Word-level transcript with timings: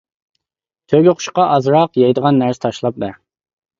-تۆگىقۇشقا 0.93 1.47
ئازراق 1.57 1.99
يەيدىغان 2.05 2.43
نەرسە 2.45 2.65
تاشلاپ 2.67 2.99
بەر. 3.05 3.15